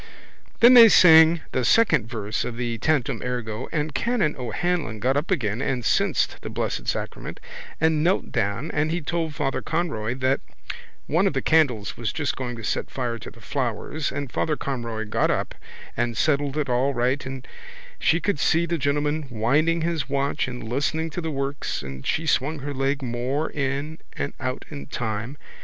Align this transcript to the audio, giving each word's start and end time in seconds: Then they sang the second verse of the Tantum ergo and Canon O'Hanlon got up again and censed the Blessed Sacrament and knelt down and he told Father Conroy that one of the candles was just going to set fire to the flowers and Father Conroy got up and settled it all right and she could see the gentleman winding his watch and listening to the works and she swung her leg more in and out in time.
Then 0.61 0.73
they 0.73 0.89
sang 0.89 1.41
the 1.51 1.63
second 1.63 2.09
verse 2.09 2.43
of 2.43 2.57
the 2.57 2.79
Tantum 2.79 3.21
ergo 3.23 3.69
and 3.71 3.93
Canon 3.93 4.35
O'Hanlon 4.35 4.97
got 4.99 5.15
up 5.15 5.29
again 5.29 5.61
and 5.61 5.83
censed 5.85 6.39
the 6.41 6.49
Blessed 6.49 6.87
Sacrament 6.87 7.39
and 7.79 8.03
knelt 8.03 8.31
down 8.31 8.71
and 8.71 8.89
he 8.89 8.99
told 8.99 9.35
Father 9.35 9.61
Conroy 9.61 10.15
that 10.15 10.39
one 11.05 11.27
of 11.27 11.33
the 11.33 11.41
candles 11.43 11.97
was 11.97 12.11
just 12.11 12.35
going 12.35 12.55
to 12.55 12.63
set 12.63 12.89
fire 12.89 13.19
to 13.19 13.29
the 13.29 13.41
flowers 13.41 14.11
and 14.11 14.31
Father 14.31 14.55
Conroy 14.57 15.05
got 15.05 15.29
up 15.29 15.53
and 15.95 16.17
settled 16.17 16.57
it 16.57 16.67
all 16.67 16.95
right 16.95 17.23
and 17.23 17.47
she 17.99 18.19
could 18.19 18.39
see 18.39 18.65
the 18.65 18.79
gentleman 18.79 19.27
winding 19.29 19.81
his 19.81 20.09
watch 20.09 20.47
and 20.47 20.67
listening 20.67 21.11
to 21.11 21.21
the 21.21 21.29
works 21.29 21.83
and 21.83 22.07
she 22.07 22.25
swung 22.25 22.57
her 22.57 22.73
leg 22.73 23.03
more 23.03 23.51
in 23.51 23.99
and 24.17 24.33
out 24.39 24.65
in 24.71 24.87
time. 24.87 25.37